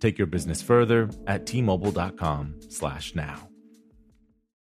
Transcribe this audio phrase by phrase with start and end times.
[0.00, 3.55] Take your business further at t-mobile.com/now.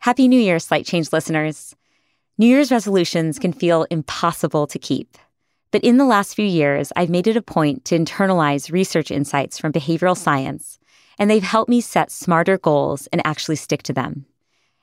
[0.00, 1.74] Happy New Year, Slight Change listeners.
[2.38, 5.18] New Year's resolutions can feel impossible to keep.
[5.72, 9.58] But in the last few years, I've made it a point to internalize research insights
[9.58, 10.78] from behavioral science,
[11.18, 14.24] and they've helped me set smarter goals and actually stick to them.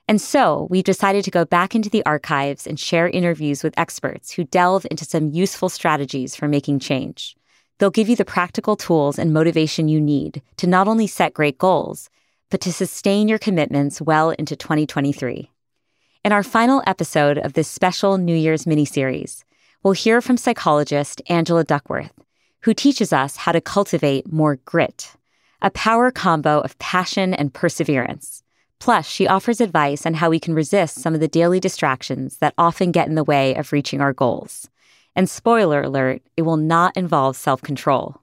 [0.06, 4.32] And so we've decided to go back into the archives and share interviews with experts
[4.32, 7.38] who delve into some useful strategies for making change.
[7.80, 11.58] They'll give you the practical tools and motivation you need to not only set great
[11.58, 12.10] goals,
[12.50, 15.50] but to sustain your commitments well into 2023.
[16.24, 19.46] In our final episode of this special New Year's mini-series,
[19.84, 22.14] we'll hear from psychologist Angela Duckworth,
[22.62, 25.12] who teaches us how to cultivate more grit,
[25.62, 28.44] a power combo of passion and perseverance.
[28.80, 32.54] Plus, she offers advice on how we can resist some of the daily distractions that
[32.58, 34.70] often get in the way of reaching our goals.
[35.16, 38.22] And spoiler alert, it will not involve self control.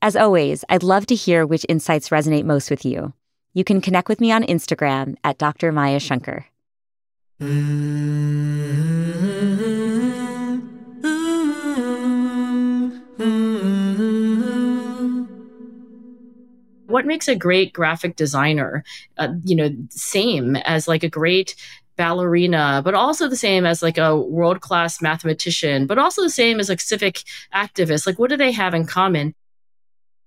[0.00, 3.12] As always, I'd love to hear which insights resonate most with you.
[3.56, 5.70] You can connect with me on Instagram at Dr.
[5.70, 6.46] Maya Shankar.
[16.86, 18.82] What makes a great graphic designer,
[19.18, 21.54] uh, you know, same as like a great
[21.96, 26.58] ballerina, but also the same as like a world class mathematician, but also the same
[26.58, 27.22] as like civic
[27.54, 28.04] activist?
[28.04, 29.32] Like, what do they have in common?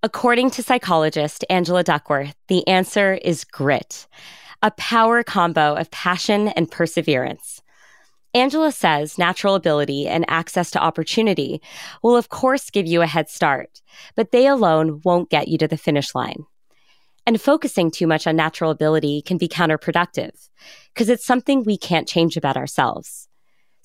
[0.04, 4.06] According to psychologist Angela Duckworth, the answer is grit,
[4.62, 7.62] a power combo of passion and perseverance.
[8.32, 11.60] Angela says natural ability and access to opportunity
[12.00, 13.82] will, of course, give you a head start,
[14.14, 16.44] but they alone won't get you to the finish line.
[17.26, 20.48] And focusing too much on natural ability can be counterproductive
[20.94, 23.27] because it's something we can't change about ourselves.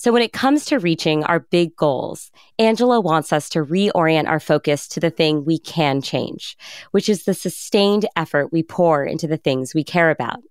[0.03, 4.41] So when it comes to reaching our big goals, Angela wants us to reorient our
[4.41, 6.57] focus to the thing we can change,
[6.91, 10.41] which is the sustained effort we pour into the things we care about.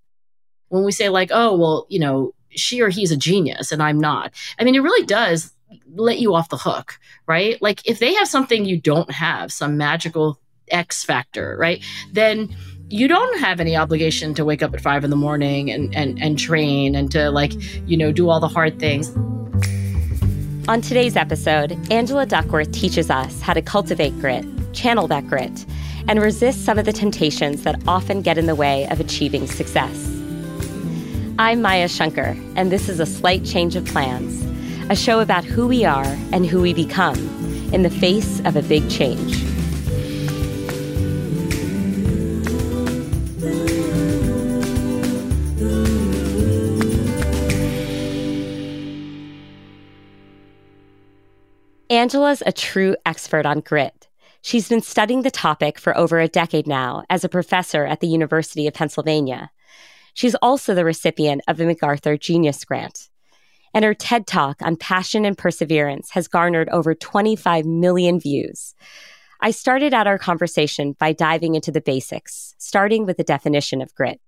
[0.68, 4.00] When we say like, oh, well, you know, she or he's a genius and I'm
[4.00, 4.32] not.
[4.58, 5.52] I mean, it really does
[5.96, 7.60] let you off the hook, right?
[7.60, 11.84] Like if they have something you don't have, some magical X factor, right?
[12.10, 12.56] Then
[12.88, 16.18] you don't have any obligation to wake up at five in the morning and, and,
[16.22, 17.52] and train and to like,
[17.86, 19.14] you know, do all the hard things.
[20.68, 25.66] On today's episode, Angela Duckworth teaches us how to cultivate grit, channel that grit,
[26.06, 30.09] and resist some of the temptations that often get in the way of achieving success.
[31.36, 34.41] I'm Maya Shankar, and this is A Slight Change of Plans,
[34.88, 37.18] a show about who we are and who we become
[37.74, 39.52] in the face of a big change.
[52.03, 54.09] Angela's a true expert on grit.
[54.43, 58.09] She's been studying the topic for over a decade now as a professor at the
[58.09, 59.53] University of Pennsylvania.
[60.13, 63.09] She's also the recipient of the MacArthur Genius Grant.
[63.72, 68.75] And her TED Talk on passion and perseverance has garnered over 25 million views.
[69.41, 73.95] I started out our conversation by diving into the basics, starting with the definition of
[73.95, 74.21] grit.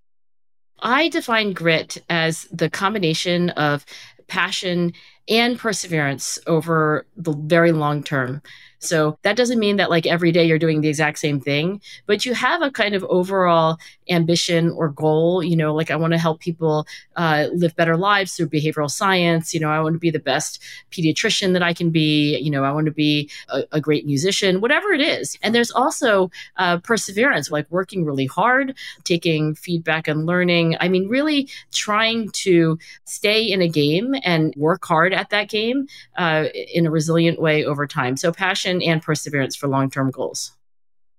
[0.78, 3.84] I define grit as the combination of
[4.28, 4.92] passion
[5.28, 8.42] and perseverance over the very long term.
[8.84, 12.26] So that doesn't mean that like every day you're doing the exact same thing, but
[12.26, 13.78] you have a kind of overall
[14.10, 15.42] ambition or goal.
[15.42, 16.86] You know, like I want to help people
[17.16, 19.54] uh, live better lives through behavioral science.
[19.54, 22.38] You know, I want to be the best pediatrician that I can be.
[22.38, 25.38] You know, I want to be a, a great musician, whatever it is.
[25.42, 30.76] And there's also uh, perseverance, like working really hard, taking feedback and learning.
[30.80, 35.86] I mean, really trying to stay in a game and work hard at that game
[36.16, 38.16] uh, in a resilient way over time.
[38.16, 40.52] So passion and perseverance for long term goals.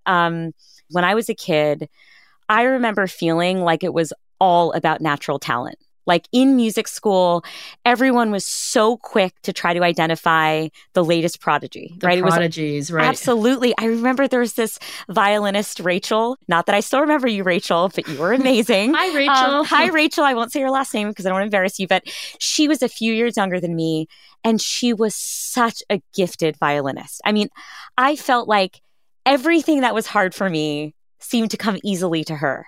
[0.06, 0.54] Um,
[0.90, 1.90] when I was a kid,
[2.48, 5.80] I remember feeling like it was all about natural talent.
[6.06, 7.44] Like in music school,
[7.84, 12.22] everyone was so quick to try to identify the latest prodigy, the right?
[12.22, 13.06] Prodigies, right?
[13.06, 13.74] Absolutely.
[13.78, 14.80] I remember there was this
[15.10, 16.38] violinist, Rachel.
[16.48, 18.94] Not that I still remember you, Rachel, but you were amazing.
[18.96, 19.34] hi, Rachel.
[19.34, 20.24] Um, hi, Rachel.
[20.24, 22.04] I won't say your last name because I don't want to embarrass you, but
[22.40, 24.08] she was a few years younger than me,
[24.44, 27.22] and she was such a gifted violinist.
[27.26, 27.50] I mean,
[27.98, 28.82] I felt like
[29.26, 32.68] everything that was hard for me seemed to come easily to her.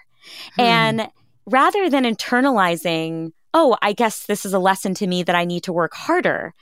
[0.55, 0.61] Hmm.
[0.61, 1.09] And
[1.47, 5.63] rather than internalizing, oh, I guess this is a lesson to me that I need
[5.63, 6.53] to work harder,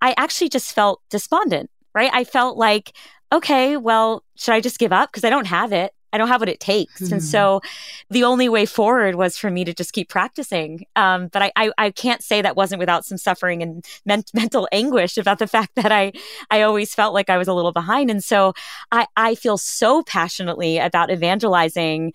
[0.00, 2.10] I actually just felt despondent, right?
[2.14, 2.96] I felt like,
[3.32, 5.10] okay, well, should I just give up?
[5.10, 5.92] Because I don't have it.
[6.12, 7.02] I don't have what it takes.
[7.02, 7.14] Mm-hmm.
[7.14, 7.26] And hmm.
[7.26, 7.60] so
[8.08, 10.86] the only way forward was for me to just keep practicing.
[10.96, 14.68] Um, but I, I, I, can't say that wasn't without some suffering and men- mental
[14.72, 16.12] anguish about the fact that I,
[16.50, 18.10] I always felt like I was a little behind.
[18.10, 18.54] And so
[18.90, 22.14] I, I feel so passionately about evangelizing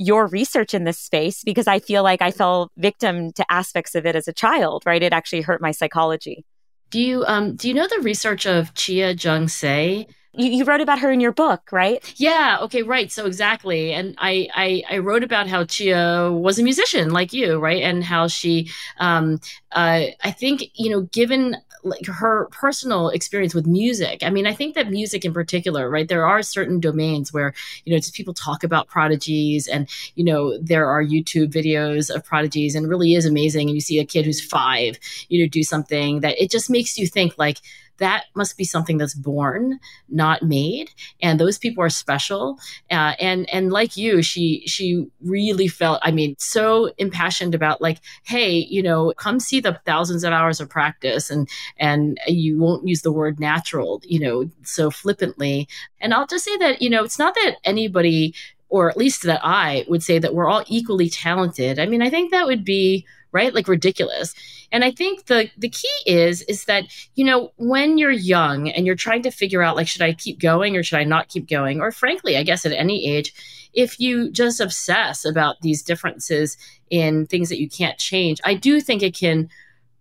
[0.00, 4.06] your research in this space because I feel like I fell victim to aspects of
[4.06, 5.02] it as a child, right?
[5.02, 6.46] It actually hurt my psychology.
[6.88, 10.06] Do you um do you know the research of Chia Jung Tsay?
[10.32, 12.00] You, you wrote about her in your book, right?
[12.16, 12.58] Yeah.
[12.62, 12.82] Okay.
[12.82, 13.12] Right.
[13.12, 17.58] So exactly, and I, I I wrote about how Chia was a musician like you,
[17.58, 19.40] right, and how she, um,
[19.72, 24.22] uh, I think you know, given like her personal experience with music.
[24.22, 26.08] I mean, I think that music in particular, right?
[26.08, 27.54] There are certain domains where,
[27.84, 32.24] you know, just people talk about prodigies and, you know, there are YouTube videos of
[32.24, 33.68] prodigies and really is amazing.
[33.68, 34.98] And you see a kid who's five,
[35.28, 37.58] you know, do something that it just makes you think like,
[38.00, 40.90] that must be something that's born, not made.
[41.22, 42.58] And those people are special.
[42.90, 48.00] Uh, and and like you, she she really felt, I mean, so impassioned about like,
[48.24, 51.48] hey, you know, come see the thousands of hours of practice, and
[51.78, 55.68] and you won't use the word natural, you know, so flippantly.
[56.00, 58.34] And I'll just say that you know, it's not that anybody
[58.70, 61.78] or at least that I would say that we're all equally talented.
[61.78, 63.54] I mean, I think that would be right?
[63.54, 64.34] Like ridiculous.
[64.72, 66.84] And i think the the key is is that
[67.16, 70.38] you know when you're young and you're trying to figure out like should i keep
[70.38, 71.80] going or should i not keep going?
[71.80, 73.32] Or frankly i guess at any age
[73.72, 76.56] if you just obsess about these differences
[76.90, 79.48] in things that you can't change i do think it can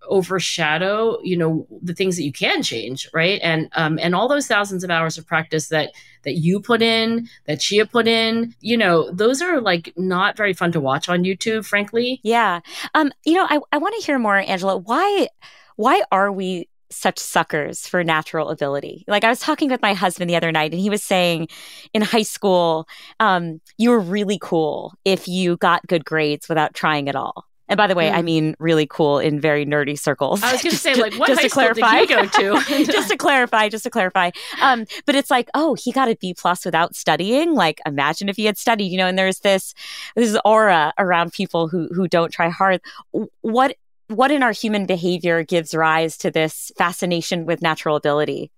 [0.10, 4.48] overshadow you know the things that you can change right and um and all those
[4.48, 5.92] thousands of hours of practice that
[6.24, 10.54] that you put in that chia put in you know those are like not very
[10.54, 12.60] fun to watch on youtube frankly yeah
[12.96, 15.28] um you know i, I want to hear more angela why
[15.76, 19.06] why are we such suckers for natural ability.
[19.08, 21.48] Like I was talking with my husband the other night and he was saying
[21.94, 22.88] in high school,
[23.20, 27.46] um, you were really cool if you got good grades without trying at all.
[27.70, 28.16] And by the way, mm.
[28.16, 30.42] I mean really cool in very nerdy circles.
[30.44, 32.86] I was going to say, like, what just high to clarify, go to?
[32.92, 34.32] just to clarify, just to clarify.
[34.62, 37.54] Um, but it's like, oh, he got a B plus without studying.
[37.54, 39.08] Like, imagine if he had studied, you know.
[39.08, 39.74] And there's this
[40.16, 42.82] this aura around people who who don't try hard.
[43.42, 43.76] What
[44.08, 48.52] what in our human behavior gives rise to this fascination with natural ability?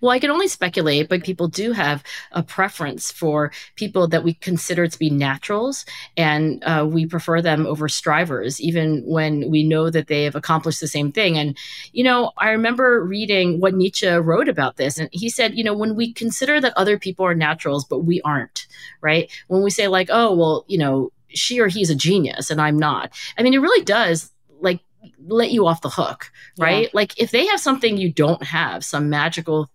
[0.00, 4.34] Well, I can only speculate, but people do have a preference for people that we
[4.34, 5.84] consider to be naturals,
[6.16, 10.80] and uh, we prefer them over strivers, even when we know that they have accomplished
[10.80, 11.36] the same thing.
[11.36, 11.56] And,
[11.92, 15.74] you know, I remember reading what Nietzsche wrote about this, and he said, you know,
[15.74, 18.66] when we consider that other people are naturals, but we aren't,
[19.00, 19.30] right?
[19.48, 22.78] When we say, like, oh, well, you know, she or he's a genius and I'm
[22.78, 24.80] not, I mean, it really does like
[25.26, 26.84] let you off the hook, right?
[26.84, 26.90] Yeah.
[26.92, 29.70] Like if they have something you don't have, some magical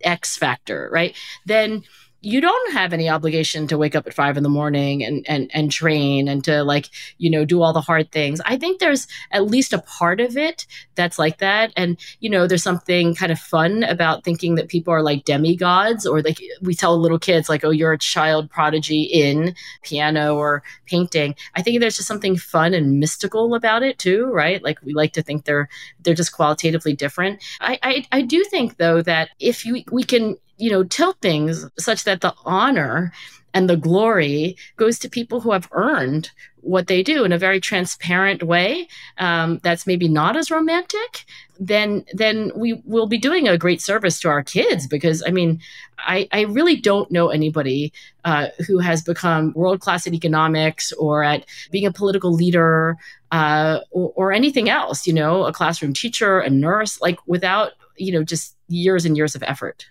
[0.00, 1.16] X factor, right?
[1.44, 1.84] Then
[2.26, 5.48] you don't have any obligation to wake up at five in the morning and and
[5.54, 8.40] and train and to like you know do all the hard things.
[8.44, 10.66] I think there's at least a part of it
[10.96, 11.72] that's like that.
[11.76, 16.04] And you know there's something kind of fun about thinking that people are like demigods
[16.04, 20.64] or like we tell little kids like oh you're a child prodigy in piano or
[20.86, 21.36] painting.
[21.54, 24.60] I think there's just something fun and mystical about it too right?
[24.64, 25.68] Like we like to think they're
[26.00, 27.40] they're just qualitatively different.
[27.60, 31.66] I i, I do think though that if you we can you know, tilt things
[31.78, 33.12] such that the honor
[33.56, 37.58] and the glory goes to people who have earned what they do in a very
[37.58, 38.86] transparent way
[39.18, 41.24] um, that's maybe not as romantic
[41.58, 45.58] then then we will be doing a great service to our kids because i mean
[45.98, 47.92] i, I really don't know anybody
[48.24, 52.96] uh, who has become world class at economics or at being a political leader
[53.32, 58.12] uh, or, or anything else you know a classroom teacher a nurse like without you
[58.12, 59.86] know just years and years of effort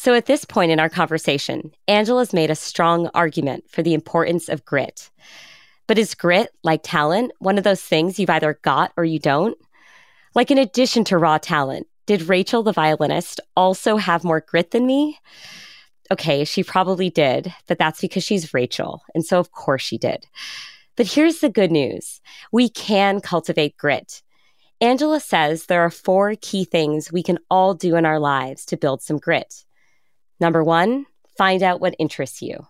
[0.00, 4.48] so at this point in our conversation, Angela's made a strong argument for the importance
[4.48, 5.10] of grit.
[5.86, 9.58] But is grit, like talent, one of those things you've either got or you don't?
[10.34, 14.86] Like, in addition to raw talent, did Rachel, the violinist, also have more grit than
[14.86, 15.18] me?
[16.10, 19.02] Okay, she probably did, but that's because she's Rachel.
[19.14, 20.26] And so, of course, she did.
[20.96, 24.22] But here's the good news we can cultivate grit.
[24.80, 28.78] Angela says there are four key things we can all do in our lives to
[28.78, 29.66] build some grit.
[30.40, 31.06] Number one,
[31.36, 32.66] find out what interests you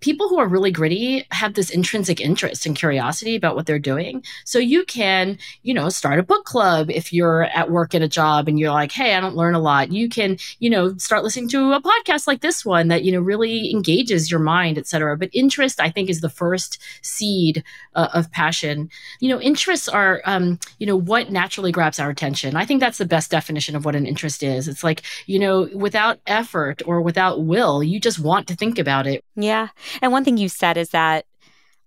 [0.00, 4.22] people who are really gritty have this intrinsic interest and curiosity about what they're doing.
[4.44, 8.08] So you can, you know, start a book club if you're at work at a
[8.08, 9.92] job and you're like, hey, I don't learn a lot.
[9.92, 13.20] You can, you know, start listening to a podcast like this one that, you know,
[13.20, 15.16] really engages your mind, et cetera.
[15.16, 18.90] But interest, I think, is the first seed uh, of passion.
[19.20, 22.54] You know, interests are, um, you know, what naturally grabs our attention.
[22.54, 24.68] I think that's the best definition of what an interest is.
[24.68, 29.06] It's like, you know, without effort or without will, you just want to think about
[29.06, 29.24] it.
[29.34, 29.68] Yeah.
[30.02, 31.26] And one thing you said is that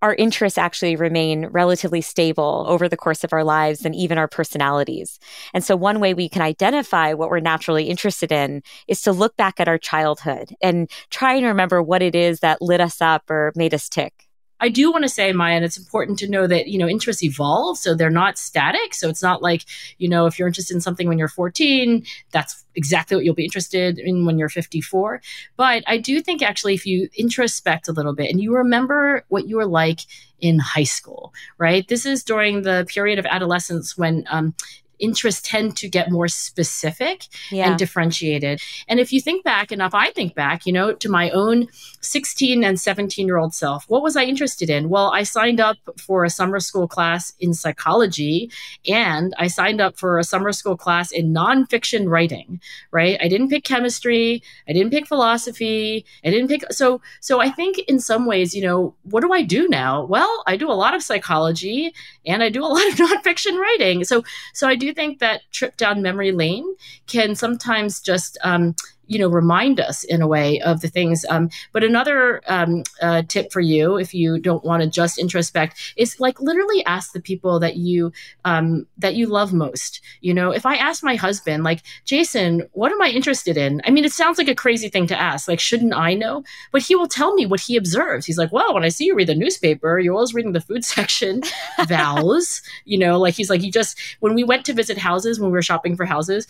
[0.02, 4.28] our interests actually remain relatively stable over the course of our lives and even our
[4.28, 5.20] personalities.
[5.54, 9.36] And so, one way we can identify what we're naturally interested in is to look
[9.36, 13.30] back at our childhood and try and remember what it is that lit us up
[13.30, 14.29] or made us tick.
[14.60, 17.24] I do want to say, Maya, and it's important to know that, you know, interests
[17.24, 17.78] evolve.
[17.78, 18.94] So they're not static.
[18.94, 19.64] So it's not like,
[19.98, 23.46] you know, if you're interested in something when you're 14, that's exactly what you'll be
[23.46, 25.22] interested in when you're 54.
[25.58, 29.48] But I do think actually, if you introspect a little bit and you remember what
[29.48, 30.02] you were like
[30.40, 31.88] in high school, right?
[31.88, 34.54] This is during the period of adolescence when um,
[35.00, 37.70] interests tend to get more specific yeah.
[37.70, 38.62] and differentiated.
[38.88, 41.68] And if you think back, and if I think back, you know, to my own
[42.02, 44.90] 16 and 17 year old self, what was I interested in?
[44.90, 48.52] Well, I signed up for a summer school class in psychology
[48.88, 52.60] and I signed up for a summer school class in nonfiction writing,
[52.92, 53.18] right?
[53.22, 57.80] I didn't pick chemistry, I didn't pick philosophy, I didn't pick so so I think
[57.80, 60.04] in some ways, you know, what do I do now?
[60.04, 61.94] Well, I do a lot of psychology
[62.26, 64.04] and I do a lot of nonfiction writing.
[64.04, 66.76] So so I do think that trip down memory lane
[67.08, 68.76] can sometimes just um,
[69.10, 71.26] you know remind us in a way of the things.
[71.30, 75.94] Um, but another um, uh, tip for you if you don't want to just introspect
[75.98, 78.14] is like literally ask the people that you
[78.46, 80.02] um, that you love most.
[80.22, 83.82] You know if i ask my husband like jason what am i interested in?
[83.86, 86.44] I mean it sounds like a crazy thing to ask like shouldn't i know?
[86.72, 88.26] But he will tell me what he observes.
[88.26, 90.86] He's like well when i see you read the newspaper you're always reading the food
[90.96, 91.42] section.
[91.88, 95.50] Vows you know like he's like he just when we went to visit houses when
[95.50, 96.48] we were shopping for houses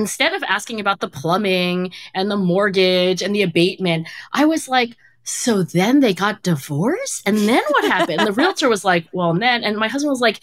[0.00, 4.96] instead of asking about the plumbing and the mortgage and the abatement, I was like,
[5.22, 7.22] so then they got divorced?
[7.26, 8.26] And then what happened?
[8.26, 10.40] the realtor was like, well, and then, and my husband was like,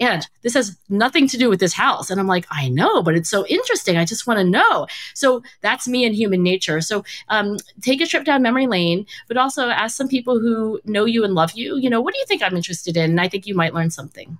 [0.00, 2.10] and this has nothing to do with this house.
[2.10, 3.96] And I'm like, I know, but it's so interesting.
[3.96, 4.88] I just want to know.
[5.14, 6.80] So that's me and human nature.
[6.80, 11.04] So um, take a trip down memory lane, but also ask some people who know
[11.04, 13.10] you and love you, you know, what do you think I'm interested in?
[13.10, 14.36] And I think you might learn something.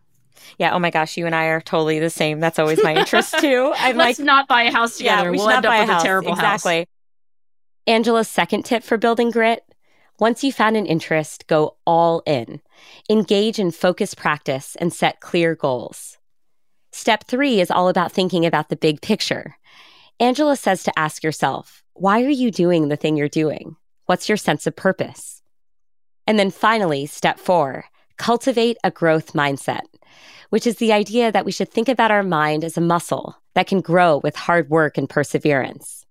[0.58, 0.74] Yeah.
[0.74, 2.40] Oh my gosh, you and I are totally the same.
[2.40, 3.72] That's always my interest too.
[3.76, 5.24] I'm Let's like, not buy a house together.
[5.24, 6.46] Yeah, we will end up with a, a terrible exactly.
[6.46, 6.64] house.
[6.64, 6.88] Exactly.
[7.86, 9.64] Angela's second tip for building grit
[10.20, 12.60] once you found an interest, go all in.
[13.10, 16.18] Engage in focused practice and set clear goals.
[16.92, 19.56] Step three is all about thinking about the big picture.
[20.20, 23.74] Angela says to ask yourself, why are you doing the thing you're doing?
[24.06, 25.42] What's your sense of purpose?
[26.28, 27.86] And then finally, step four,
[28.16, 29.82] cultivate a growth mindset
[30.50, 33.66] which is the idea that we should think about our mind as a muscle that
[33.66, 36.04] can grow with hard work and perseverance.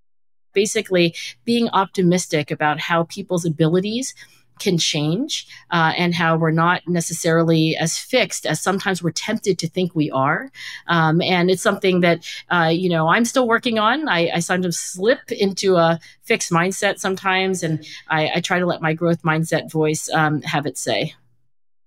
[0.54, 4.14] Basically, being optimistic about how people's abilities
[4.60, 9.68] can change uh, and how we're not necessarily as fixed as sometimes we're tempted to
[9.68, 10.52] think we are.
[10.88, 14.08] Um, and it's something that, uh, you know, I'm still working on.
[14.08, 18.82] I, I sometimes slip into a fixed mindset sometimes, and I, I try to let
[18.82, 21.16] my growth mindset voice um, have its say.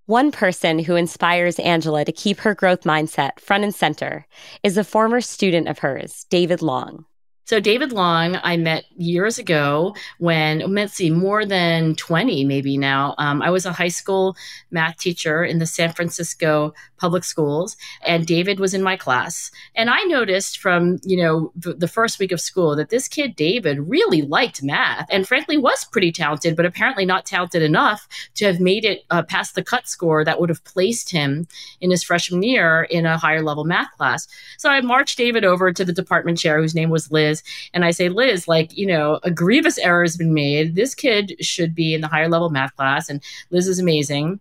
[0.09, 4.25] One person who inspires Angela to keep her growth mindset front and center
[4.63, 7.07] is a former student of hers, David Long.
[7.47, 13.15] So David Long, I met years ago when let's see, more than twenty maybe now.
[13.19, 14.37] Um, I was a high school
[14.73, 19.53] math teacher in the San Francisco public schools, and David was in my class.
[19.77, 23.37] And I noticed from you know th- the first week of school that this kid
[23.37, 28.47] David really liked math, and frankly was pretty talented, but apparently not talented enough to
[28.47, 31.47] have made it uh, past the cut score that would have placed him
[31.81, 34.27] in his freshman year in a higher level math class.
[34.59, 37.36] So I marched David over to the department chair, whose name was Liz
[37.73, 40.75] and I say, Liz, like, you know, a grievous error has been made.
[40.75, 43.09] This kid should be in the higher level math class.
[43.09, 44.41] And Liz is amazing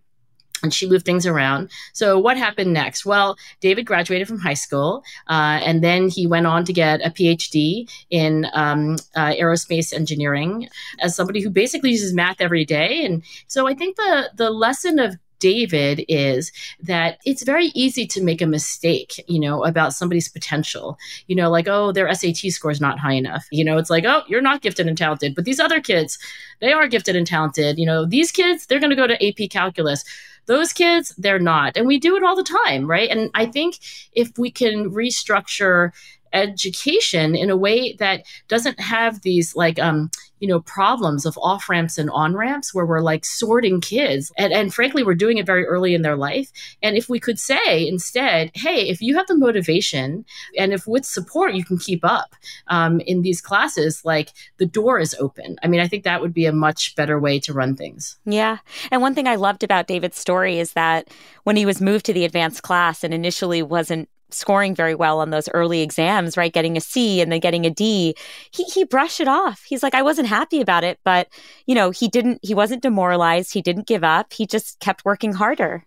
[0.62, 1.70] and she moved things around.
[1.92, 3.04] So, what happened next?
[3.04, 7.10] Well, David graduated from high school, uh, and then he went on to get a
[7.10, 10.68] PhD in um, uh, aerospace engineering
[11.00, 13.04] as somebody who basically uses math every day.
[13.04, 18.22] And so, I think the the lesson of David is that it's very easy to
[18.22, 20.98] make a mistake, you know, about somebody's potential.
[21.26, 23.46] You know, like, oh, their SAT score is not high enough.
[23.50, 25.34] You know, it's like, oh, you're not gifted and talented.
[25.34, 26.18] But these other kids,
[26.60, 27.78] they are gifted and talented.
[27.78, 30.04] You know, these kids, they're going to go to AP calculus.
[30.46, 31.76] Those kids, they're not.
[31.76, 33.10] And we do it all the time, right?
[33.10, 33.78] And I think
[34.12, 35.90] if we can restructure
[36.36, 41.68] education in a way that doesn't have these like um you know problems of off
[41.68, 44.30] ramps and on ramps where we're like sorting kids.
[44.36, 46.50] And, and frankly we're doing it very early in their life.
[46.82, 50.24] And if we could say instead hey if you have the motivation
[50.58, 52.34] and if with support you can keep up
[52.68, 55.56] um, in these classes like the door is open.
[55.62, 58.18] I mean i think that would be a much better way to run things.
[58.24, 58.58] Yeah.
[58.90, 61.08] And one thing i loved about david's story is that
[61.44, 65.30] when he was moved to the advanced class and initially wasn't scoring very well on
[65.30, 66.52] those early exams, right?
[66.52, 68.14] Getting a C and then getting a D.
[68.50, 69.62] He he brushed it off.
[69.66, 71.28] He's like, I wasn't happy about it, but
[71.66, 73.52] you know, he didn't he wasn't demoralized.
[73.52, 74.32] He didn't give up.
[74.32, 75.84] He just kept working harder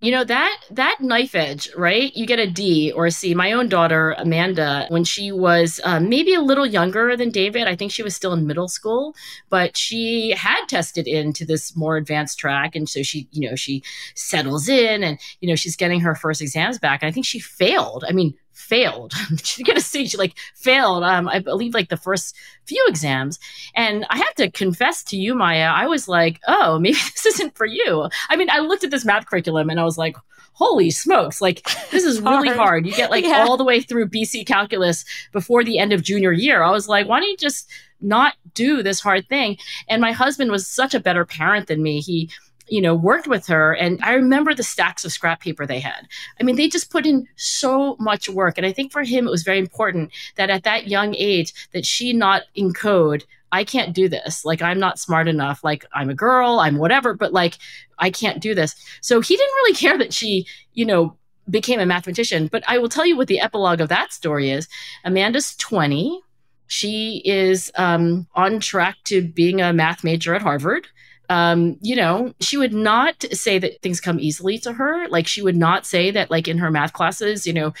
[0.00, 2.14] you know that that knife edge right?
[2.14, 3.34] You get a d or a c.
[3.34, 7.74] My own daughter amanda when she was uh, maybe a little younger than david i
[7.74, 9.14] think she was still in middle school
[9.48, 12.74] but she had tested into this more advanced track.
[12.74, 13.82] And so she you know she
[14.14, 17.02] settles in and you know she's getting her first exams back.
[17.02, 18.04] And i think she failed.
[18.08, 19.12] I mean failed.
[19.44, 20.06] She's gonna C.
[20.06, 21.04] She like failed.
[21.04, 22.34] Um, I believe like the first
[22.64, 23.38] few exams.
[23.74, 27.56] And I have to confess to you, Maya, I was like, oh, maybe this isn't
[27.56, 28.08] for you.
[28.28, 30.16] I mean, I looked at this math curriculum and I was like,
[30.52, 32.56] holy smokes, like this is really hard.
[32.58, 32.86] hard.
[32.86, 33.44] You get like yeah.
[33.46, 36.62] all the way through BC calculus before the end of junior year.
[36.62, 37.68] I was like, why don't you just
[38.00, 39.58] not do this hard thing?
[39.88, 42.00] And my husband was such a better parent than me.
[42.00, 42.30] He
[42.68, 43.74] you know, worked with her.
[43.74, 46.08] And I remember the stacks of scrap paper they had.
[46.40, 48.58] I mean, they just put in so much work.
[48.58, 51.86] And I think for him, it was very important that at that young age, that
[51.86, 54.44] she not encode, I can't do this.
[54.44, 55.62] Like, I'm not smart enough.
[55.62, 57.58] Like, I'm a girl, I'm whatever, but like,
[57.98, 58.74] I can't do this.
[59.00, 61.16] So he didn't really care that she, you know,
[61.48, 62.48] became a mathematician.
[62.48, 64.68] But I will tell you what the epilogue of that story is.
[65.04, 66.20] Amanda's 20.
[66.68, 70.88] She is um, on track to being a math major at Harvard
[71.28, 75.08] um, you know, she would not say that things come easily to her.
[75.08, 77.72] Like she would not say that like in her math classes, you know,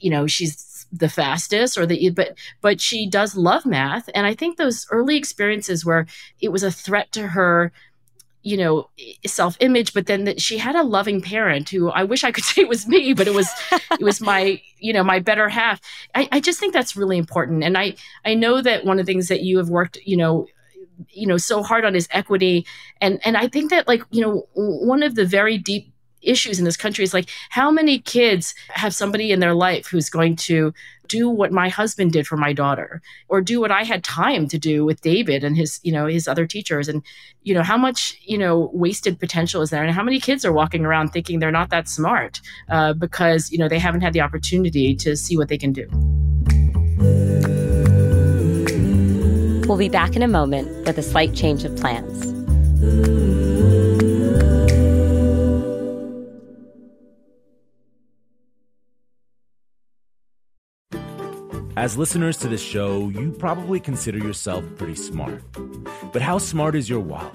[0.00, 4.08] you know, she's the fastest or the but but she does love math.
[4.14, 6.06] And I think those early experiences where
[6.40, 7.72] it was a threat to her
[8.42, 8.88] you know
[9.24, 12.64] self-image but then that she had a loving parent who i wish i could say
[12.64, 13.48] was me but it was
[13.92, 15.80] it was my you know my better half
[16.14, 19.12] I, I just think that's really important and i i know that one of the
[19.12, 20.46] things that you have worked you know
[21.10, 22.66] you know so hard on his equity.
[23.00, 26.64] And and i think that like you know one of the very deep issues in
[26.64, 30.72] this country is like how many kids have somebody in their life who's going to
[31.08, 34.56] do what my husband did for my daughter or do what i had time to
[34.56, 36.88] do with david and his you know his other teachers?
[36.88, 37.02] And
[37.42, 39.82] you know how much you know wasted potential is there?
[39.82, 43.58] And how many kids are walking around thinking they're not that smart uh, because you
[43.58, 45.88] know they haven't had the opportunity to see what they can do
[49.66, 52.32] We'll be back in a moment with a slight change of plans.
[61.74, 65.42] As listeners to this show, you probably consider yourself pretty smart.
[66.12, 67.34] But how smart is your wallet?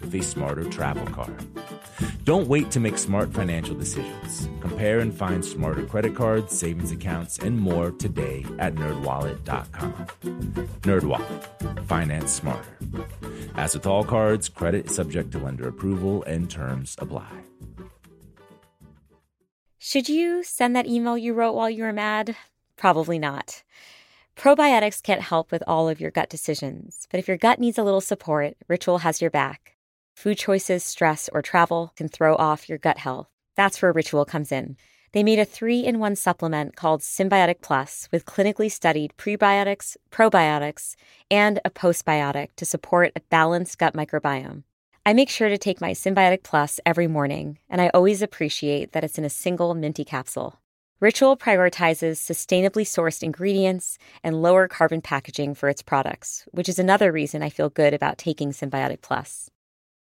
[0.01, 1.47] with a smarter travel card.
[2.23, 4.49] Don't wait to make smart financial decisions.
[4.59, 9.93] Compare and find smarter credit cards, savings accounts, and more today at nerdwallet.com.
[10.81, 12.77] Nerdwallet, finance smarter.
[13.55, 17.31] As with all cards, credit is subject to lender approval and terms apply.
[19.79, 22.35] Should you send that email you wrote while you were mad?
[22.77, 23.63] Probably not.
[24.37, 27.83] Probiotics can't help with all of your gut decisions, but if your gut needs a
[27.83, 29.75] little support, Ritual has your back.
[30.13, 33.27] Food choices, stress, or travel can throw off your gut health.
[33.55, 34.77] That's where Ritual comes in.
[35.13, 40.95] They made a three in one supplement called Synbiotic Plus with clinically studied prebiotics, probiotics,
[41.29, 44.63] and a postbiotic to support a balanced gut microbiome.
[45.05, 49.03] I make sure to take my Synbiotic Plus every morning, and I always appreciate that
[49.03, 50.61] it's in a single minty capsule.
[51.01, 57.11] Ritual prioritizes sustainably sourced ingredients and lower carbon packaging for its products, which is another
[57.11, 59.50] reason I feel good about taking Synbiotic Plus.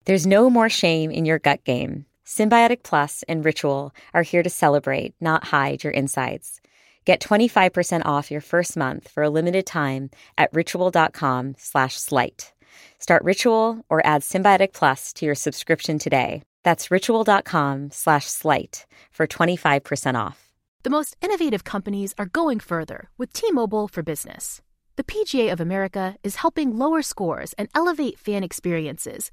[0.08, 2.06] There's no more shame in your gut game.
[2.24, 6.62] Synbiotic Plus and Ritual are here to celebrate, not hide your insides.
[7.04, 12.54] Get 25% off your first month for a limited time at ritual.com slash slight.
[12.98, 16.42] Start Ritual or add Synbiotic Plus to your subscription today.
[16.64, 20.54] That's ritual.com slash slight for 25% off.
[20.84, 24.62] The most innovative companies are going further with T-Mobile for Business.
[24.96, 29.32] The PGA of America is helping lower scores and elevate fan experiences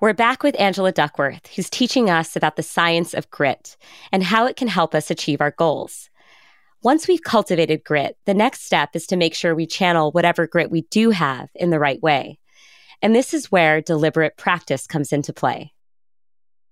[0.00, 3.76] We're back with Angela Duckworth, who's teaching us about the science of grit
[4.12, 6.08] and how it can help us achieve our goals.
[6.84, 10.70] Once we've cultivated grit, the next step is to make sure we channel whatever grit
[10.70, 12.38] we do have in the right way.
[13.02, 15.72] And this is where deliberate practice comes into play.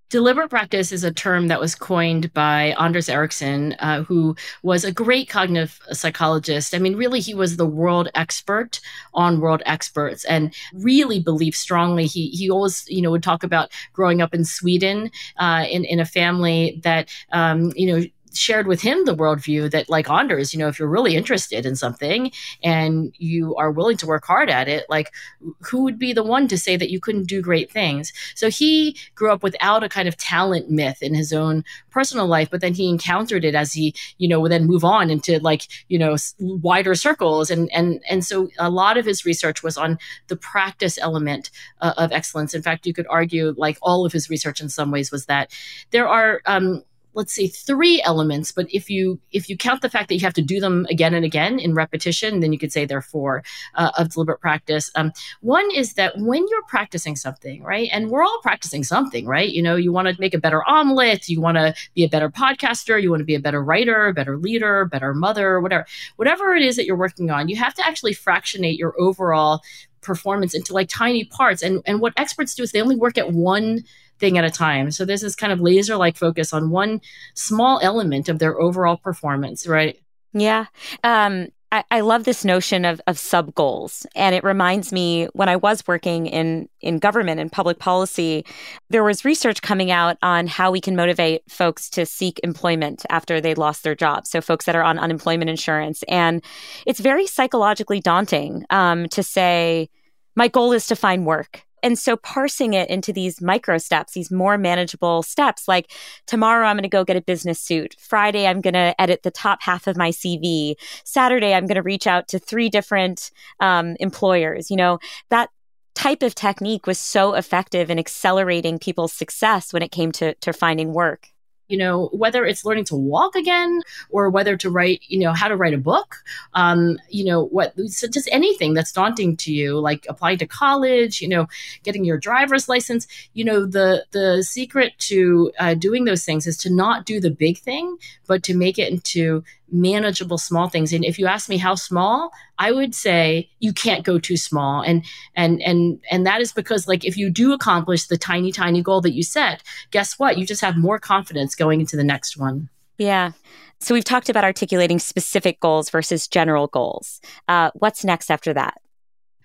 [0.09, 4.93] Deliberate practice is a term that was coined by Anders Ericsson, uh, who was a
[4.93, 6.75] great cognitive psychologist.
[6.75, 8.81] I mean, really, he was the world expert
[9.15, 12.07] on world experts and really believed strongly.
[12.07, 15.99] He, he always, you know, would talk about growing up in Sweden uh, in, in
[15.99, 18.05] a family that, um, you know,
[18.39, 21.77] shared with him the worldview that, like Anders, you know, if you're really interested in
[21.77, 22.31] something
[22.63, 25.13] and you are willing to work hard at it, like
[25.61, 28.13] who would be the one to say that you couldn't do great things?
[28.35, 32.51] So he grew up without a kind of talent myth in his own personal life,
[32.51, 35.67] but then he encountered it as he, you know, would then move on into like,
[35.89, 37.51] you know, wider circles.
[37.51, 41.95] And, and, and so a lot of his research was on the practice element uh,
[41.97, 42.55] of excellence.
[42.55, 45.51] In fact, you could argue like all of his research in some ways was that
[45.91, 46.83] there are, um,
[47.17, 50.35] let's say three elements but if you if you count the fact that you have
[50.35, 53.43] to do them again and again in repetition then you could say there are four
[53.75, 54.91] uh, of deliberate practice.
[54.95, 59.51] Um, one is that when you're practicing something right and we're all practicing something right?
[59.51, 62.31] You know you want to make a better omelet you want to be a better
[62.31, 66.63] podcaster you want to be a better writer better leader better mother whatever whatever it
[66.63, 69.63] is that you're working on you have to actually fractionate your overall
[70.07, 71.63] performance into like tiny parts.
[71.63, 73.85] And and what experts do is they only work at one
[74.19, 74.91] thing at a time.
[74.91, 77.01] So this is kind of laser like focus on one
[77.35, 79.99] small element of their overall performance, right?
[80.33, 80.67] Yeah.
[81.03, 84.07] Um, I, I love this notion of, of sub goals.
[84.15, 88.45] And it reminds me when I was working in, in government and public policy,
[88.89, 93.41] there was research coming out on how we can motivate folks to seek employment after
[93.41, 94.27] they lost their job.
[94.27, 96.03] So, folks that are on unemployment insurance.
[96.05, 96.43] And
[96.87, 99.89] it's very psychologically daunting um, to say,
[100.37, 101.66] my goal is to find work.
[101.87, 105.93] And so parsing it into these micro steps, these more manageable steps, like
[106.27, 107.95] tomorrow I'm going to go get a business suit.
[107.97, 110.75] Friday, I'm going to edit the top half of my CV.
[111.05, 114.69] Saturday, I'm going to reach out to three different um, employers.
[114.69, 114.99] You know,
[115.31, 115.51] that
[115.95, 120.53] type of technique was so effective in accelerating people's success when it came to, to
[120.53, 121.29] finding work
[121.69, 125.49] you know whether it's learning to walk again or whether to write you know how
[125.49, 126.17] to write a book
[126.55, 131.21] um, you know what so just anything that's daunting to you like applying to college
[131.21, 131.47] you know
[131.83, 136.57] getting your driver's license you know the the secret to uh, doing those things is
[136.57, 140.93] to not do the big thing but to make it into manageable small things.
[140.93, 144.83] And if you ask me how small i would say you can't go too small.
[144.83, 148.83] And and and and that is because like if you do accomplish the tiny tiny
[148.83, 150.39] goal that you set guess what?
[150.39, 152.69] You just have more confidence going into the next one.
[152.99, 153.33] Yeah.
[153.81, 157.21] So we've talked about articulating specific goals versus general goals.
[157.47, 158.81] Uh, what's next after that?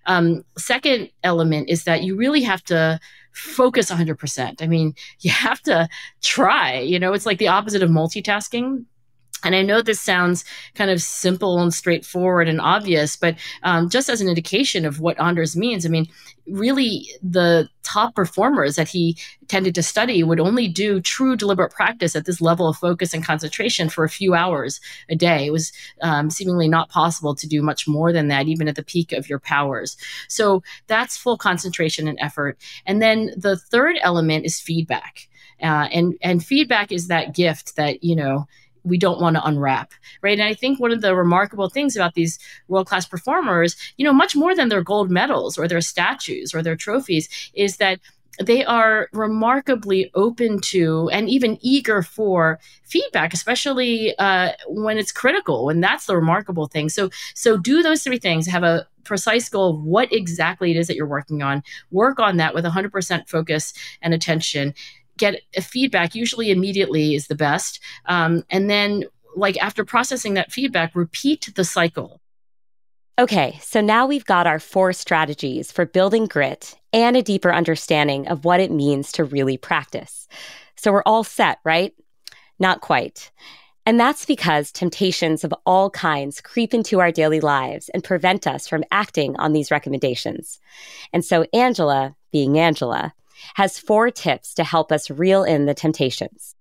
[0.05, 2.99] Um, second element is that you really have to
[3.33, 4.61] focus 100%.
[4.61, 5.87] I mean, you have to
[6.21, 8.85] try, you know, it's like the opposite of multitasking
[9.43, 14.09] and I know this sounds kind of simple and straightforward and obvious, but um, just
[14.09, 16.07] as an indication of what Anders means, I mean,
[16.47, 22.15] really the top performers that he tended to study would only do true deliberate practice
[22.15, 25.47] at this level of focus and concentration for a few hours a day.
[25.47, 28.83] It was um, seemingly not possible to do much more than that, even at the
[28.83, 29.97] peak of your powers.
[30.27, 32.57] So that's full concentration and effort.
[32.85, 35.27] And then the third element is feedback.
[35.61, 38.47] Uh, and and feedback is that gift that you know
[38.83, 39.91] we don't want to unwrap,
[40.21, 40.39] right?
[40.39, 44.13] And I think one of the remarkable things about these world class performers, you know,
[44.13, 47.99] much more than their gold medals or their statues or their trophies, is that
[48.39, 55.69] they are remarkably open to and even eager for feedback, especially uh, when it's critical.
[55.69, 56.89] And that's the remarkable thing.
[56.89, 58.47] So, so do those three things.
[58.47, 61.63] Have a precise goal of what exactly it is that you're working on.
[61.91, 64.73] Work on that with 100% focus and attention
[65.17, 67.79] get a feedback usually immediately is the best.
[68.05, 72.19] Um, and then like after processing that feedback repeat the cycle.
[73.19, 78.27] Okay so now we've got our four strategies for building grit and a deeper understanding
[78.27, 80.27] of what it means to really practice.
[80.75, 81.93] So we're all set right?
[82.59, 83.31] Not quite.
[83.85, 88.67] And that's because temptations of all kinds creep into our daily lives and prevent us
[88.67, 90.59] from acting on these recommendations.
[91.11, 93.13] And so Angela, being Angela,
[93.55, 96.55] has four tips to help us reel in the temptations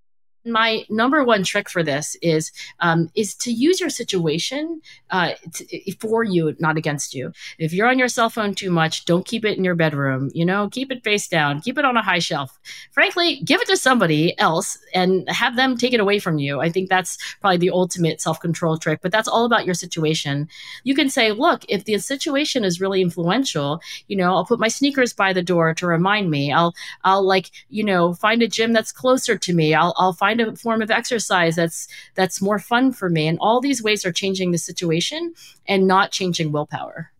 [0.44, 5.92] my number one trick for this is um, is to use your situation uh, to,
[6.00, 7.32] for you, not against you.
[7.58, 10.30] If you're on your cell phone too much, don't keep it in your bedroom.
[10.34, 12.58] You know, keep it face down, keep it on a high shelf.
[12.92, 16.60] Frankly, give it to somebody else and have them take it away from you.
[16.60, 19.00] I think that's probably the ultimate self control trick.
[19.02, 20.48] But that's all about your situation.
[20.84, 24.68] You can say, look, if the situation is really influential, you know, I'll put my
[24.68, 26.52] sneakers by the door to remind me.
[26.52, 26.74] I'll
[27.04, 29.74] I'll like you know find a gym that's closer to me.
[29.74, 33.26] I'll I'll find find a form of exercise that's that's more fun for me.
[33.26, 35.34] And all these ways are changing the situation
[35.66, 37.12] and not changing willpower.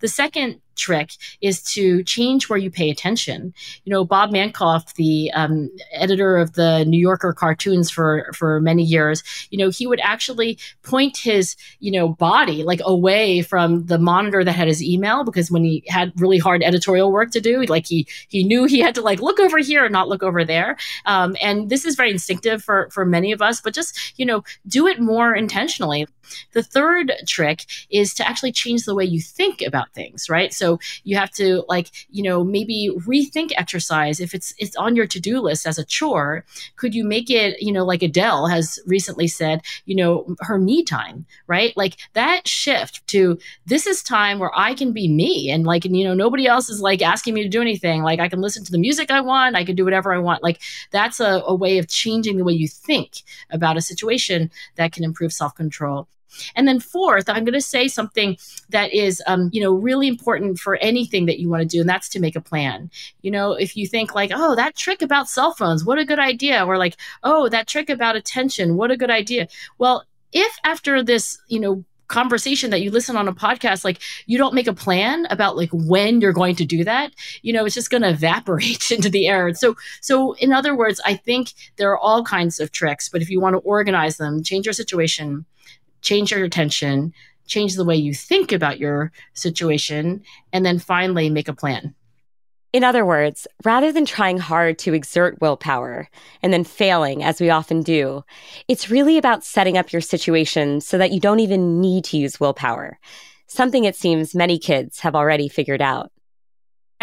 [0.00, 3.52] The second trick is to change where you pay attention.
[3.84, 8.82] You know, Bob Mankoff, the um, editor of the New Yorker cartoons for for many
[8.82, 13.98] years, you know, he would actually point his you know body like away from the
[13.98, 17.62] monitor that had his email because when he had really hard editorial work to do,
[17.64, 20.44] like he he knew he had to like look over here and not look over
[20.44, 20.76] there.
[21.06, 24.44] Um, and this is very instinctive for for many of us, but just you know,
[24.66, 26.06] do it more intentionally.
[26.52, 30.52] The third trick is to actually change the way you think about things, right?
[30.52, 34.20] So so you have to like, you know, maybe rethink exercise.
[34.20, 36.44] If it's it's on your to-do list as a chore,
[36.76, 40.84] could you make it, you know, like Adele has recently said, you know, her me
[40.84, 41.74] time, right?
[41.76, 46.04] Like that shift to this is time where I can be me and like, you
[46.04, 48.02] know, nobody else is like asking me to do anything.
[48.02, 50.42] Like I can listen to the music I want, I can do whatever I want.
[50.42, 54.92] Like that's a, a way of changing the way you think about a situation that
[54.92, 56.08] can improve self-control.
[56.54, 58.36] And then fourth, I'm going to say something
[58.70, 61.88] that is, um, you know, really important for anything that you want to do, and
[61.88, 62.90] that's to make a plan.
[63.22, 66.18] You know, if you think like, oh, that trick about cell phones, what a good
[66.18, 69.48] idea, or like, oh, that trick about attention, what a good idea.
[69.78, 74.38] Well, if after this, you know, conversation that you listen on a podcast like you
[74.38, 77.12] don't make a plan about like when you're going to do that
[77.42, 81.00] you know it's just going to evaporate into the air so so in other words
[81.04, 84.42] i think there are all kinds of tricks but if you want to organize them
[84.42, 85.44] change your situation
[86.08, 87.12] change your attention,
[87.46, 90.22] change the way you think about your situation,
[90.54, 91.94] and then finally make a plan.
[92.72, 96.08] In other words, rather than trying hard to exert willpower
[96.42, 98.24] and then failing, as we often do,
[98.68, 102.40] it's really about setting up your situation so that you don't even need to use
[102.40, 102.98] willpower,
[103.46, 106.10] something it seems many kids have already figured out.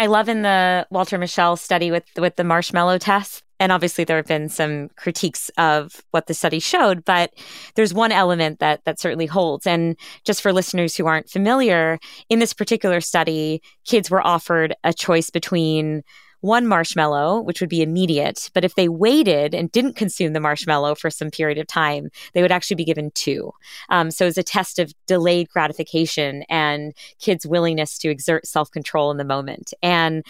[0.00, 4.16] I love in the Walter Mischel study with, with the marshmallow test and obviously there
[4.16, 7.32] have been some critiques of what the study showed but
[7.74, 12.38] there's one element that that certainly holds and just for listeners who aren't familiar in
[12.38, 16.02] this particular study kids were offered a choice between
[16.40, 18.50] one marshmallow, which would be immediate.
[18.54, 22.42] But if they waited and didn't consume the marshmallow for some period of time, they
[22.42, 23.52] would actually be given two.
[23.88, 29.10] Um, so it's a test of delayed gratification and kids' willingness to exert self control
[29.10, 29.74] in the moment.
[29.82, 30.24] And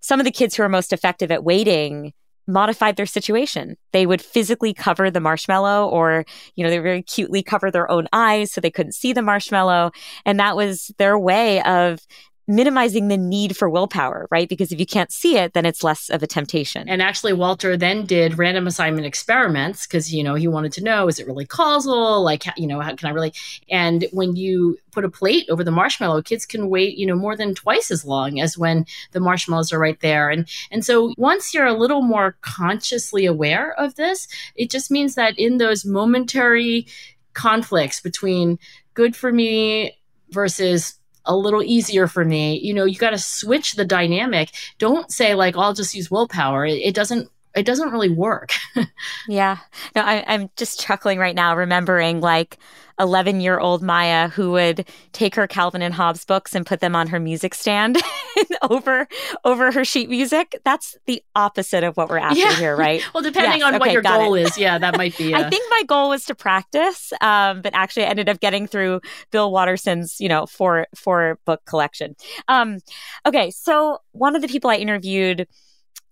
[0.00, 2.12] some of the kids who are most effective at waiting
[2.46, 3.76] modified their situation.
[3.92, 6.24] They would physically cover the marshmallow or,
[6.56, 9.92] you know, they very cutely cover their own eyes so they couldn't see the marshmallow.
[10.24, 12.00] And that was their way of
[12.46, 14.48] minimizing the need for willpower, right?
[14.48, 16.88] Because if you can't see it, then it's less of a temptation.
[16.88, 21.08] And actually, Walter then did random assignment experiments because, you know, he wanted to know
[21.08, 22.22] is it really causal?
[22.22, 23.32] Like, you know, how can I really?
[23.70, 27.36] And when you put a plate over the marshmallow, kids can wait, you know, more
[27.36, 30.28] than twice as long as when the marshmallows are right there.
[30.28, 35.14] And, and so once you're a little more consciously aware of this, it just means
[35.14, 36.86] that in those momentary
[37.32, 38.58] conflicts between
[38.94, 39.98] good for me
[40.30, 42.58] versus a little easier for me.
[42.58, 44.50] You know, you got to switch the dynamic.
[44.78, 46.66] Don't say like, I'll just use willpower.
[46.66, 48.52] It, it doesn't it doesn't really work.
[49.28, 49.58] yeah.
[49.94, 52.58] No, I, I'm just chuckling right now, remembering like
[53.00, 56.94] 11 year old Maya who would take her Calvin and Hobbes books and put them
[56.94, 58.00] on her music stand
[58.62, 59.08] over
[59.44, 60.60] over her sheet music.
[60.64, 62.54] That's the opposite of what we're after yeah.
[62.54, 63.02] here, right?
[63.14, 63.66] well, depending yes.
[63.66, 64.42] on okay, what your goal it.
[64.42, 65.32] is, yeah, that might be.
[65.32, 65.38] A...
[65.38, 69.00] I think my goal was to practice, um, but actually I ended up getting through
[69.30, 72.14] Bill Watterson's, you know, four four book collection.
[72.48, 72.78] Um,
[73.26, 75.48] okay, so one of the people I interviewed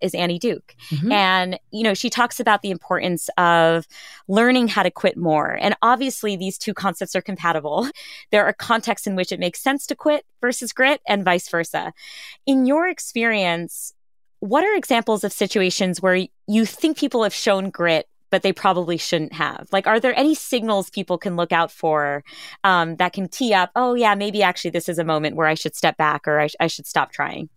[0.03, 0.75] is Annie Duke.
[0.89, 1.11] Mm-hmm.
[1.11, 3.87] And, you know, she talks about the importance of
[4.27, 5.57] learning how to quit more.
[5.59, 7.87] And obviously, these two concepts are compatible.
[8.31, 11.93] There are contexts in which it makes sense to quit versus grit, and vice versa.
[12.45, 13.93] In your experience,
[14.39, 18.97] what are examples of situations where you think people have shown grit but they probably
[18.97, 19.67] shouldn't have?
[19.71, 22.23] Like, are there any signals people can look out for
[22.63, 25.53] um, that can tee up, oh, yeah, maybe actually this is a moment where I
[25.53, 27.49] should step back or I, sh- I should stop trying?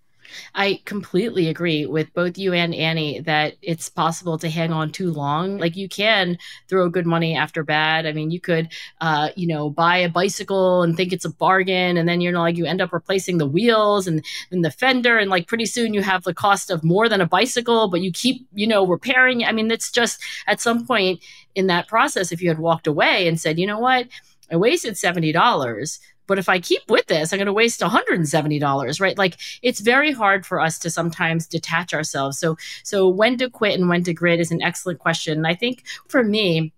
[0.55, 5.13] I completely agree with both you and Annie that it's possible to hang on too
[5.13, 5.59] long.
[5.59, 8.07] Like you can throw good money after bad.
[8.07, 8.69] I mean, you could,
[9.01, 12.57] uh, you know, buy a bicycle and think it's a bargain, and then you're like
[12.57, 16.03] you end up replacing the wheels and then the fender, and like pretty soon you
[16.03, 19.45] have the cost of more than a bicycle, but you keep, you know, repairing.
[19.45, 21.21] I mean, it's just at some point
[21.55, 24.09] in that process, if you had walked away and said, you know what,
[24.51, 29.01] I wasted seventy dollars but if I keep with this, I'm going to waste $170,
[29.01, 29.19] right?
[29.19, 32.39] Like it's very hard for us to sometimes detach ourselves.
[32.39, 35.39] So, so when to quit and when to grit is an excellent question.
[35.39, 36.73] And I think for me,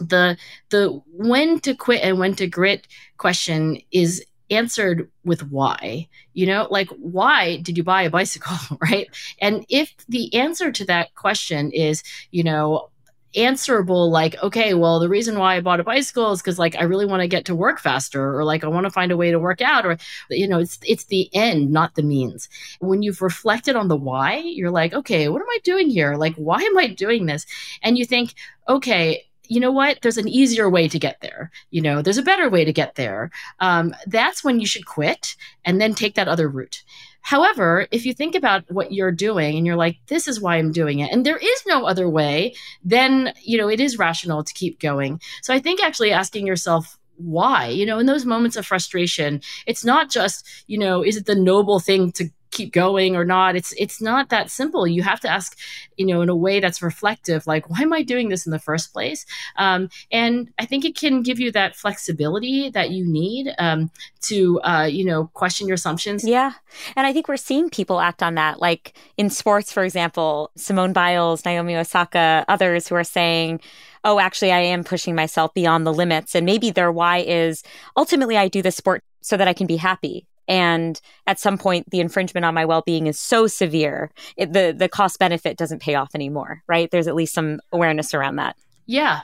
[0.00, 0.36] the
[0.70, 6.66] the when to quit and when to grit question is answered with why you know
[6.70, 9.08] like why did you buy a bicycle right
[9.40, 12.90] and if the answer to that question is you know
[13.34, 16.82] answerable like okay well the reason why i bought a bicycle is because like i
[16.82, 19.30] really want to get to work faster or like i want to find a way
[19.30, 19.96] to work out or
[20.30, 22.48] you know it's it's the end not the means.
[22.80, 26.16] When you've reflected on the why you're like okay what am i doing here?
[26.16, 27.46] Like why am i doing this?
[27.82, 28.34] And you think
[28.68, 29.98] okay you know what?
[30.02, 31.50] There's an easier way to get there.
[31.70, 33.30] You know there's a better way to get there.
[33.60, 36.82] Um, that's when you should quit and then take that other route.
[37.22, 40.72] However, if you think about what you're doing and you're like, this is why I'm
[40.72, 44.52] doing it, and there is no other way, then, you know, it is rational to
[44.54, 45.20] keep going.
[45.40, 49.84] So I think actually asking yourself, why you know in those moments of frustration it's
[49.84, 53.56] not just you know is it the noble thing to keep going or not.
[53.56, 54.86] It's it's not that simple.
[54.86, 55.58] You have to ask
[55.96, 58.58] you know in a way that's reflective like why am i doing this in the
[58.58, 59.26] first place?
[59.56, 63.90] Um, and i think it can give you that flexibility that you need um,
[64.22, 66.24] to uh, you know question your assumptions.
[66.24, 66.52] Yeah.
[66.94, 68.60] And i think we're seeing people act on that.
[68.60, 73.60] Like in sports for example simone biles naomi osaka others who are saying
[74.04, 76.34] oh, actually, I am pushing myself beyond the limits.
[76.34, 77.62] And maybe their why is
[77.96, 81.88] ultimately I do the sport so that I can be happy and at some point
[81.90, 85.94] the infringement on my well-being is so severe it, the the cost benefit doesn't pay
[85.94, 86.90] off anymore right?
[86.90, 88.56] There's at least some awareness around that.
[88.86, 89.20] Yeah.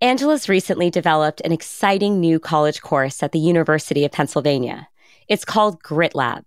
[0.00, 4.88] Angela's recently developed an exciting new college course at the university of pennsylvania.
[5.26, 6.44] It's called grit lab.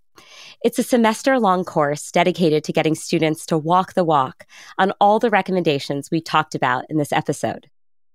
[0.63, 4.45] It's a semester long course dedicated to getting students to walk the walk
[4.77, 7.67] on all the recommendations we talked about in this episode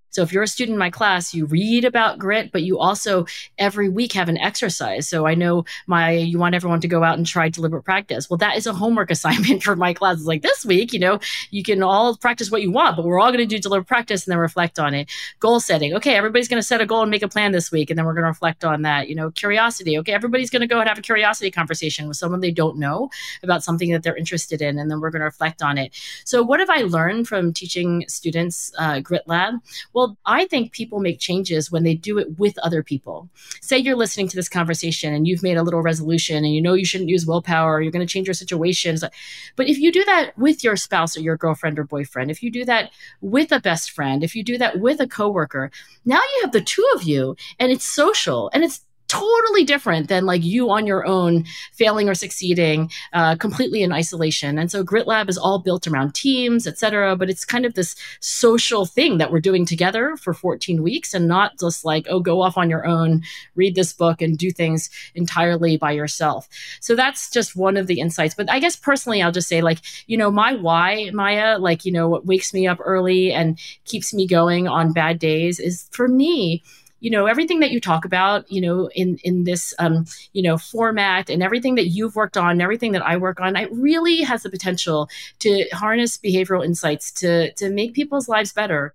[0.09, 3.25] so if you're a student in my class, you read about grit, but you also
[3.57, 5.07] every week have an exercise.
[5.07, 8.29] So I know my you want everyone to go out and try deliberate practice.
[8.29, 10.25] Well, that is a homework assignment for my classes.
[10.25, 11.19] Like this week, you know,
[11.51, 14.25] you can all practice what you want, but we're all going to do deliberate practice
[14.25, 15.11] and then reflect on it.
[15.39, 15.93] Goal setting.
[15.93, 18.05] Okay, everybody's going to set a goal and make a plan this week, and then
[18.05, 19.09] we're going to reflect on that.
[19.09, 19.97] You know, curiosity.
[19.99, 23.09] Okay, everybody's going to go and have a curiosity conversation with someone they don't know
[23.43, 25.93] about something that they're interested in, and then we're going to reflect on it.
[26.25, 29.55] So what have I learned from teaching students uh, Grit Lab?
[29.97, 33.31] Well, I think people make changes when they do it with other people.
[33.63, 36.75] Say you're listening to this conversation and you've made a little resolution and you know
[36.75, 38.95] you shouldn't use willpower, you're going to change your situation.
[39.55, 42.51] But if you do that with your spouse or your girlfriend or boyfriend, if you
[42.51, 45.71] do that with a best friend, if you do that with a coworker,
[46.05, 50.25] now you have the two of you and it's social and it's totally different than
[50.25, 54.57] like you on your own failing or succeeding uh, completely in isolation.
[54.57, 57.95] And so grit lab is all built around teams etc but it's kind of this
[58.19, 62.41] social thing that we're doing together for 14 weeks and not just like oh go
[62.41, 63.23] off on your own
[63.55, 66.47] read this book and do things entirely by yourself.
[66.81, 68.35] So that's just one of the insights.
[68.35, 71.91] But i guess personally i'll just say like you know my why maya like you
[71.91, 76.07] know what wakes me up early and keeps me going on bad days is for
[76.07, 76.63] me
[76.99, 80.57] you know everything that you talk about you know in in this um, you know
[80.57, 84.21] format and everything that you've worked on and everything that i work on it really
[84.21, 88.93] has the potential to harness behavioral insights to to make people's lives better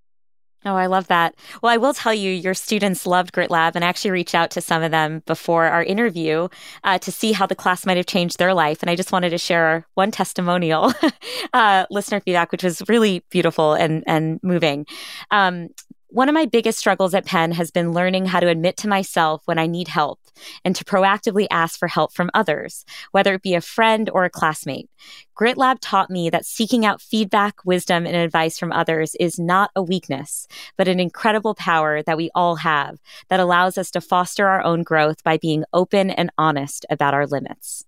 [0.65, 1.35] Oh, I love that.
[1.61, 4.61] Well, I will tell you, your students loved Grit Lab and actually reached out to
[4.61, 6.49] some of them before our interview
[6.85, 8.81] uh, to see how the class might have changed their life.
[8.81, 10.93] And I just wanted to share one testimonial,
[11.53, 14.87] uh, listener feedback, which was really beautiful and, and moving.
[15.33, 15.71] Um,
[16.13, 19.41] one of my biggest struggles at Penn has been learning how to admit to myself
[19.47, 20.21] when I need help
[20.63, 24.31] and to proactively ask for help from others, whether it be a friend or a
[24.31, 24.91] classmate.
[25.35, 29.71] Grit Lab taught me that seeking out feedback, wisdom, and advice from others is not
[29.75, 30.47] a weakness,
[30.77, 32.99] but an incredible power that we all have
[33.31, 37.27] that allows us to foster our own growth by being open and honest about our
[37.27, 37.87] limits.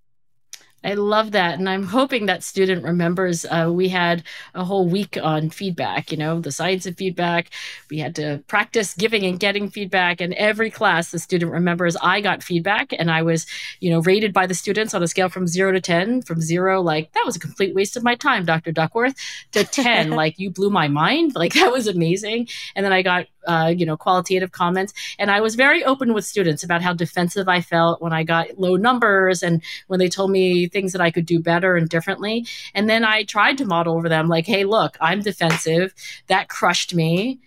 [0.85, 1.59] I love that.
[1.59, 4.23] And I'm hoping that student remembers uh, we had
[4.55, 7.51] a whole week on feedback, you know, the science of feedback.
[7.91, 10.21] We had to practice giving and getting feedback.
[10.21, 13.47] And every class, the student remembers I got feedback and I was,
[13.81, 16.83] you know, rated by the students on a scale from zero to 10, from zero,
[16.83, 18.73] like, that was a complete waste of my time, Dr.
[18.73, 19.15] Duckworth,
[19.53, 21.33] to 10, like, you blew my mind.
[21.45, 22.49] Like, that was amazing.
[22.75, 24.93] And then I got uh, you know, qualitative comments.
[25.19, 28.59] And I was very open with students about how defensive I felt when I got
[28.59, 32.47] low numbers and when they told me things that I could do better and differently.
[32.75, 35.95] And then I tried to model over them like, hey, look, I'm defensive.
[36.27, 37.41] That crushed me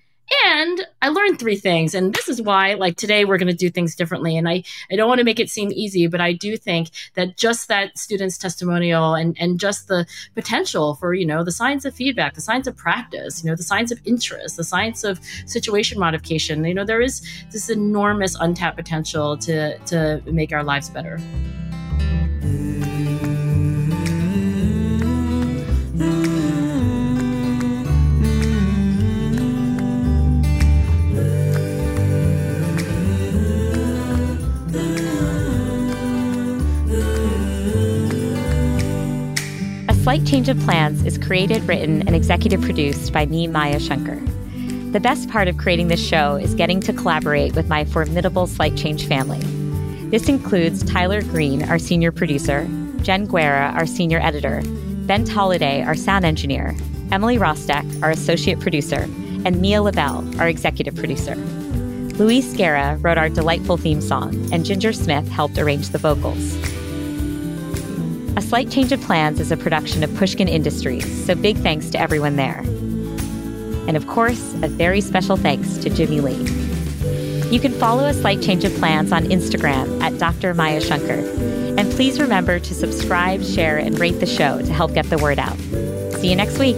[0.45, 1.95] and I learned three things.
[1.95, 4.35] And this is why, like today, we're going to do things differently.
[4.35, 7.37] And I, I don't want to make it seem easy, but I do think that
[7.37, 10.05] just that student's testimonial and, and just the
[10.35, 13.63] potential for, you know, the science of feedback, the science of practice, you know, the
[13.63, 17.21] science of interest, the science of situation modification, you know, there is
[17.51, 21.19] this enormous untapped potential to, to make our lives better.
[40.07, 44.15] Slight Change of Plans is created, written, and executive produced by me, Maya Shankar.
[44.93, 48.77] The best part of creating this show is getting to collaborate with my formidable Slight
[48.77, 49.41] Change family.
[50.09, 52.69] This includes Tyler Green, our senior producer,
[53.01, 54.61] Jen Guerra, our senior editor,
[55.07, 56.73] Ben Tolliday, our sound engineer,
[57.11, 59.09] Emily Rostek, our associate producer,
[59.43, 61.35] and Mia Labelle, our executive producer.
[62.15, 66.55] Luis Guerra wrote our delightful theme song, and Ginger Smith helped arrange the vocals.
[68.37, 71.99] A Slight Change of Plans is a production of Pushkin Industries, so big thanks to
[71.99, 72.59] everyone there.
[73.87, 76.37] And of course, a very special thanks to Jimmy Lee.
[77.49, 80.53] You can follow A Slight Change of Plans on Instagram at Dr.
[80.53, 81.17] Maya Shankar.
[81.79, 85.39] And please remember to subscribe, share, and rate the show to help get the word
[85.39, 85.57] out.
[86.19, 86.77] See you next week.